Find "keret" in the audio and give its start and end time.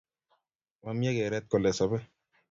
1.17-1.45